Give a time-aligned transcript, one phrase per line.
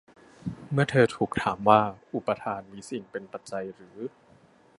[0.71, 1.81] เมื่อเธอถูกถามว่า
[2.13, 3.97] อุปาทานมีสิ่งเป็นปัจจัยหรือ